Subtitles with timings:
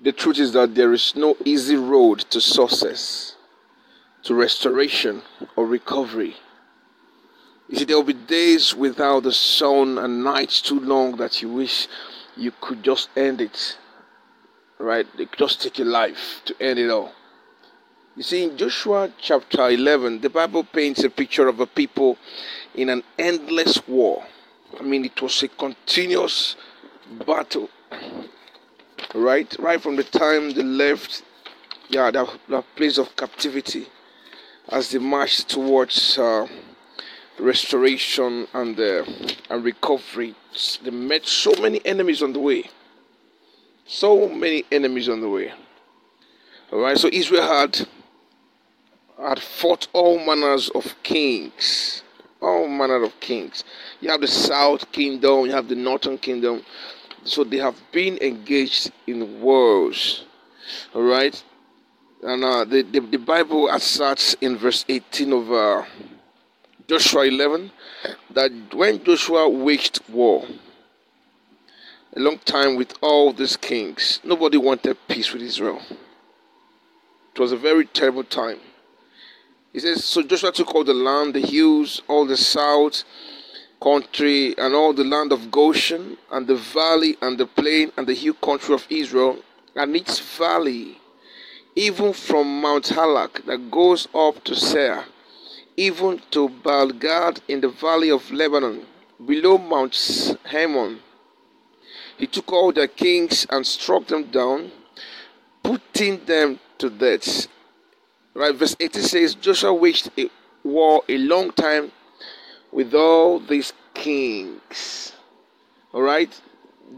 [0.00, 3.36] the truth is that there is no easy road to success,
[4.22, 5.22] to restoration
[5.56, 6.36] or recovery.
[7.68, 11.48] You see, there will be days without the sun and nights too long that you
[11.48, 11.88] wish
[12.36, 13.76] you could just end it.
[14.78, 15.06] Right?
[15.16, 17.12] Could just take your life to end it all.
[18.16, 22.16] You see, in Joshua chapter 11, the Bible paints a picture of a people
[22.74, 24.24] in an endless war.
[24.78, 26.56] I mean, it was a continuous
[27.26, 27.70] battle
[29.14, 29.54] right?
[29.58, 31.22] Right from the time they left,
[31.88, 33.86] yeah, that, that place of captivity,
[34.68, 36.46] as they marched towards uh,
[37.38, 39.04] restoration and uh,
[39.50, 40.34] and recovery,
[40.82, 42.64] they met so many enemies on the way.
[43.86, 45.52] So many enemies on the way.
[46.70, 47.86] All right, so Israel had
[49.18, 52.02] had fought all manners of kings,
[52.42, 53.64] all manner of kings.
[54.00, 56.62] You have the south kingdom, you have the northern kingdom,
[57.24, 60.24] so they have been engaged in wars.
[60.94, 61.42] All right.
[62.22, 65.84] And uh, the, the, the Bible asserts in verse 18 of uh,
[66.88, 67.70] Joshua 11
[68.30, 70.44] that when Joshua waged war,
[72.16, 75.80] a long time with all these kings, nobody wanted peace with Israel.
[77.34, 78.58] It was a very terrible time.
[79.72, 83.04] He says, So Joshua took all the land, the hills, all the south,
[83.80, 88.14] country and all the land of Goshen and the valley and the plain and the
[88.14, 89.38] hill country of Israel
[89.74, 90.98] and its valley,
[91.76, 95.04] even from Mount Halak that goes up to Seir,
[95.76, 98.84] even to Baalgad in the valley of Lebanon,
[99.24, 101.00] below Mount Hermon.
[102.16, 104.72] He took all their kings and struck them down,
[105.62, 107.46] putting them to death.
[108.34, 110.28] Right, verse 80 says Joshua waged a
[110.64, 111.92] war a long time
[112.72, 115.12] with all these kings.
[115.92, 116.40] All right?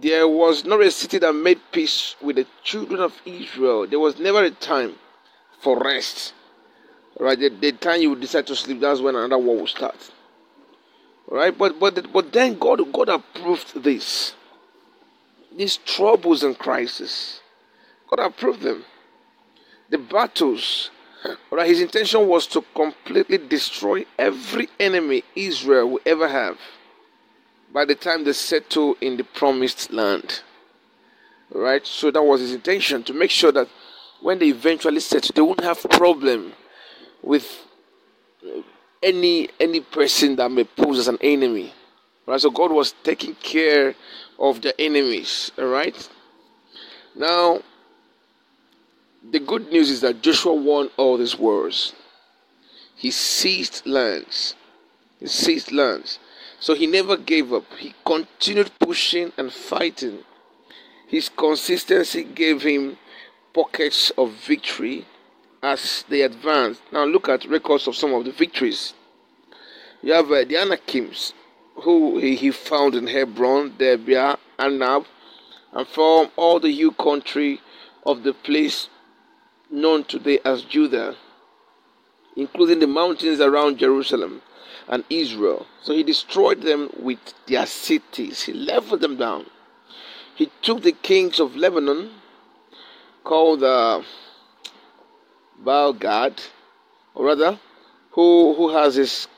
[0.00, 3.86] There was not a city that made peace with the children of Israel.
[3.86, 4.94] There was never a time
[5.60, 6.32] for rest.
[7.18, 7.38] All right?
[7.38, 10.10] The, the time you decide to sleep, that's when another war will start.
[11.30, 11.56] All right?
[11.56, 14.34] But but but then God God approved this.
[15.56, 17.40] These troubles and crises.
[18.08, 18.84] God approved them.
[19.88, 20.90] The battles
[21.50, 26.58] Right, his intention was to completely destroy every enemy Israel will ever have
[27.72, 30.42] by the time they settle in the promised land.
[31.52, 31.86] Right?
[31.86, 33.68] So that was his intention to make sure that
[34.20, 36.52] when they eventually settle, they won't have problem
[37.22, 37.66] with
[38.44, 38.62] uh,
[39.02, 41.74] any any person that may pose as an enemy.
[42.26, 42.40] Right?
[42.40, 43.94] So God was taking care
[44.38, 45.50] of the enemies.
[45.58, 46.08] Alright?
[47.14, 47.60] Now
[49.28, 51.94] the good news is that Joshua won all these wars.
[52.94, 54.54] He seized lands.
[55.18, 56.18] He seized lands.
[56.58, 57.64] So he never gave up.
[57.78, 60.20] He continued pushing and fighting.
[61.06, 62.98] His consistency gave him
[63.52, 65.06] pockets of victory
[65.62, 66.82] as they advanced.
[66.92, 68.94] Now look at records of some of the victories.
[70.02, 71.34] You have uh, the Anakims,
[71.74, 75.04] who he, he found in Hebron, Debir, Anab,
[75.72, 77.60] and from all the hill country
[78.06, 78.88] of the place
[79.70, 81.16] known today as Judah,
[82.36, 84.42] including the mountains around Jerusalem
[84.88, 85.66] and Israel.
[85.82, 89.46] So he destroyed them with their cities, he leveled them down.
[90.34, 92.10] He took the kings of Lebanon,
[93.24, 94.02] called uh,
[95.62, 96.40] Baalgad,
[97.14, 97.58] or rather,
[98.12, 99.28] who, who has his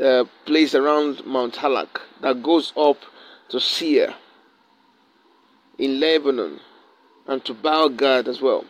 [0.00, 2.98] uh, place around Mount Halak that goes up
[3.48, 4.14] to Seir
[5.78, 6.60] in Lebanon
[7.26, 8.64] and to Baalgad as well.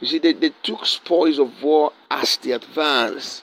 [0.00, 3.42] You see, they, they took spoils of war as they advanced.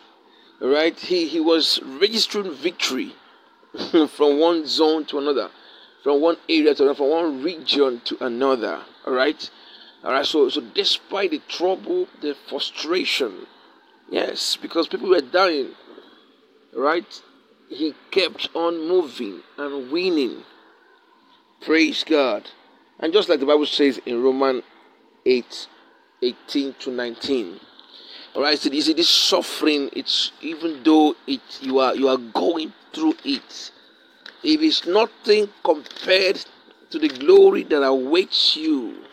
[0.62, 0.98] Right?
[0.98, 3.14] He, he was registering victory
[3.92, 5.50] from one zone to another,
[6.04, 8.82] from one area to another, from one region to another.
[9.06, 9.50] All right?
[10.04, 10.26] All right.
[10.26, 13.48] So, so despite the trouble, the frustration,
[14.10, 15.72] yes, because people were dying,
[16.76, 17.22] right?
[17.70, 20.44] He kept on moving and winning.
[21.62, 22.50] Praise God.
[23.00, 24.64] And just like the Bible says in Romans
[25.26, 25.68] 8
[26.24, 27.60] 18 to 19.
[28.36, 29.90] All right, so you see this suffering.
[29.94, 33.72] It's even though it you are you are going through it,
[34.44, 36.44] it is nothing compared
[36.90, 39.04] to the glory that awaits you.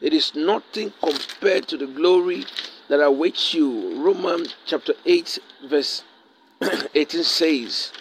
[0.00, 2.44] It is nothing compared to the glory
[2.88, 4.02] that awaits you.
[4.02, 6.02] Romans chapter 8, verse
[6.94, 7.92] 18 says,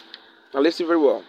[0.53, 1.23] now listen very well.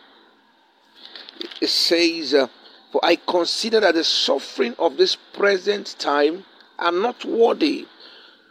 [1.60, 2.48] It says, uh,
[2.90, 6.44] For I consider that the suffering of this present time
[6.82, 7.86] are not worthy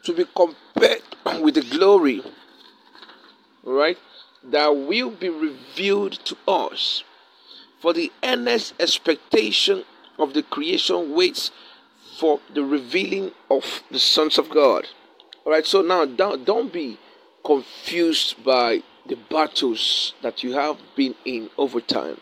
[0.04, 1.02] to be compared
[1.42, 2.24] with the glory,
[3.64, 3.98] right,
[4.44, 7.04] that will be revealed to us.
[7.80, 9.84] For the earnest expectation
[10.18, 11.52] of the creation waits
[12.18, 14.88] for the revealing of the sons of God.
[15.44, 17.00] All right, so now don't, don't be
[17.44, 22.18] confused by the battles that you have been in over time.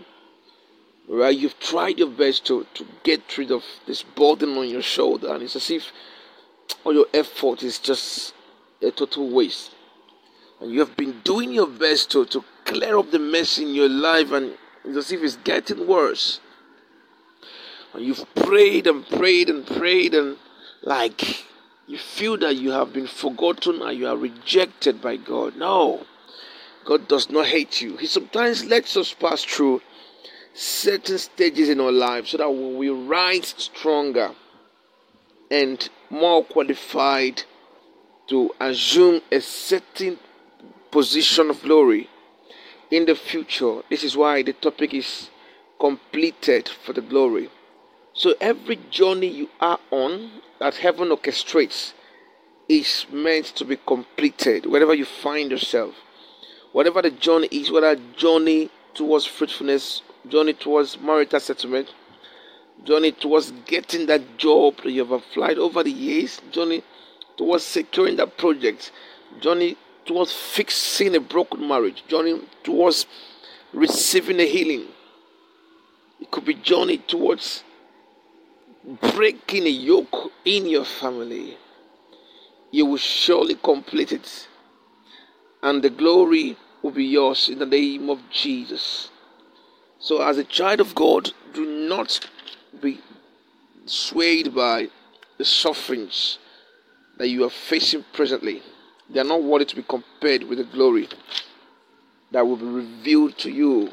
[1.11, 5.33] Right, you've tried your best to, to get rid of this burden on your shoulder,
[5.33, 5.91] and it's as if
[6.83, 8.35] all your effort is just
[8.79, 9.71] a total waste.
[10.61, 13.89] And you have been doing your best to, to clear up the mess in your
[13.89, 16.41] life, and it's as if it's getting worse.
[17.95, 20.37] And you've prayed and prayed and prayed, and
[20.83, 21.43] like
[21.87, 25.55] you feel that you have been forgotten and you are rejected by God.
[25.55, 26.05] No,
[26.85, 27.97] God does not hate you.
[27.97, 29.81] He sometimes lets us pass through
[30.53, 34.31] certain stages in our life so that we will rise stronger
[35.51, 37.43] and more qualified
[38.27, 40.19] to assume a certain
[40.91, 42.09] position of glory
[42.91, 43.81] in the future.
[43.89, 45.29] This is why the topic is
[45.79, 47.49] completed for the glory.
[48.13, 51.93] So every journey you are on that heaven orchestrates
[52.67, 55.95] is meant to be completed wherever you find yourself.
[56.71, 61.93] Whatever the journey is, whether journey towards fruitfulness, journey towards marital settlement,
[62.83, 66.83] journey towards getting that job that you have applied over the years, journey
[67.37, 68.91] towards securing that project,
[69.39, 73.05] journey towards fixing a broken marriage, journey towards
[73.73, 74.87] receiving a healing.
[76.19, 77.63] It could be journey towards
[79.13, 81.57] breaking a yoke in your family.
[82.71, 84.47] You will surely complete it,
[85.63, 89.09] and the glory will be yours in the name of Jesus.
[90.01, 92.25] So, as a child of God, do not
[92.81, 93.01] be
[93.85, 94.87] swayed by
[95.37, 96.39] the sufferings
[97.17, 98.61] that you are facing presently.
[99.09, 101.09] They are not worthy to be compared with the glory
[102.31, 103.91] that will be revealed to you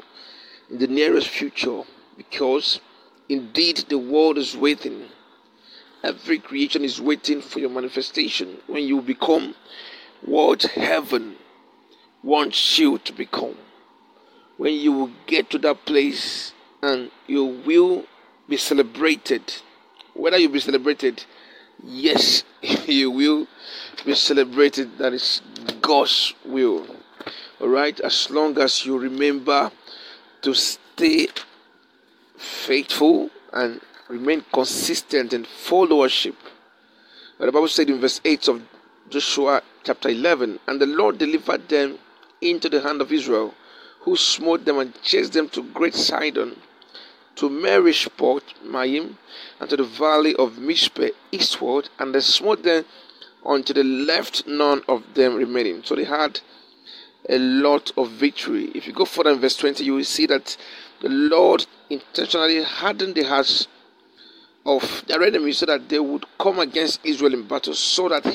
[0.69, 1.81] in the nearest future
[2.15, 2.79] because
[3.27, 5.09] indeed the world is waiting.
[6.03, 9.55] Every creation is waiting for your manifestation when you become
[10.21, 11.35] what heaven
[12.23, 13.55] wants you to become.
[14.57, 18.05] When you will get to that place and you will
[18.49, 19.41] be celebrated.
[20.13, 21.23] Whether you be celebrated,
[21.83, 23.47] yes, you will
[24.05, 24.97] be celebrated.
[24.97, 25.41] That is
[25.81, 26.87] God's will.
[27.59, 29.71] All right, as long as you remember
[30.41, 31.27] to stay
[32.37, 36.35] faithful and remain consistent in followership.
[37.39, 38.61] The Bible said in verse 8 of
[39.09, 41.97] Joshua chapter 11, and the Lord delivered them
[42.41, 43.53] into the hand of Israel,
[44.07, 46.55] who smote them and chased them to great Sidon
[47.35, 49.17] to Merishpot Maim,
[49.59, 52.85] and to the valley of Mizpeh eastward, and they smote them
[53.45, 55.83] unto the left, none of them remaining.
[55.83, 56.39] So they had
[57.27, 58.71] a lot of victory.
[58.73, 60.55] If you go further in verse 20, you will see that
[61.01, 63.67] the Lord intentionally hardened the hearts
[64.65, 68.25] of their enemies so that they would come against Israel in battle, so that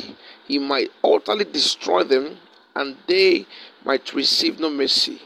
[0.47, 2.37] he might utterly destroy them
[2.77, 3.47] and they
[3.87, 5.23] might receive no mercy,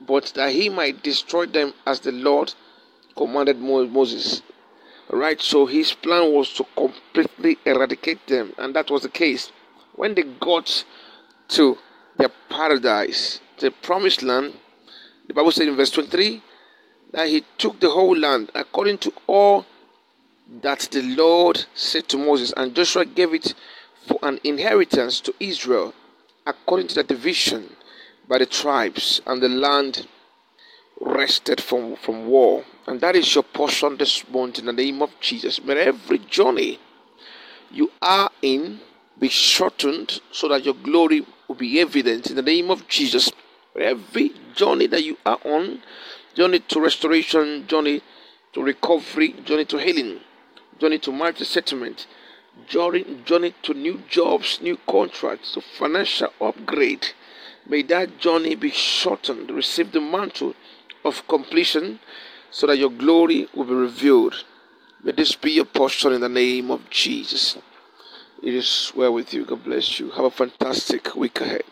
[0.00, 2.54] but that he might destroy them as the Lord
[3.16, 4.42] commanded Moses.
[5.08, 9.52] Right, so his plan was to completely eradicate them, and that was the case.
[9.94, 10.84] When they got
[11.48, 11.78] to
[12.16, 14.54] their paradise, the promised land,
[15.28, 16.42] the Bible said in verse 23
[17.12, 19.64] that he took the whole land according to all
[20.62, 23.54] that the Lord said to Moses, and Joshua gave it
[24.06, 25.94] for an inheritance to Israel
[26.46, 27.75] according to the division
[28.28, 30.06] by the tribes, and the land
[31.00, 32.64] rested from, from war.
[32.86, 35.62] And that is your portion this morning in the name of Jesus.
[35.62, 36.78] May every journey
[37.70, 38.80] you are in
[39.18, 43.30] be shortened so that your glory will be evident in the name of Jesus.
[43.78, 45.82] Every journey that you are on,
[46.34, 48.02] journey to restoration, journey
[48.52, 50.20] to recovery, journey to healing,
[50.78, 52.06] journey to marital settlement,
[52.66, 57.08] journey, journey to new jobs, new contracts, to financial upgrade.
[57.68, 59.50] May that journey be shortened.
[59.50, 60.54] Receive the mantle
[61.04, 61.98] of completion
[62.50, 64.44] so that your glory will be revealed.
[65.02, 67.56] May this be your portion in the name of Jesus.
[68.42, 69.44] It is well with you.
[69.44, 70.10] God bless you.
[70.10, 71.64] Have a fantastic week ahead.